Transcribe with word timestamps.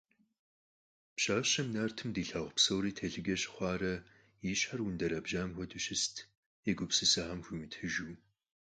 Пщащэм 1.15 1.67
нартым 1.75 2.09
дилъагъу 2.15 2.55
псори 2.55 2.91
телъыджэ 2.97 3.35
щыхъуарэ 3.41 3.93
и 4.49 4.53
щхьэр 4.59 4.79
ундэрэбжьам 4.87 5.49
хуэдэу 5.55 5.83
щыст, 5.85 6.15
и 6.69 6.71
гупсысэхэм 6.77 7.39
хуимытыжу. 7.45 8.09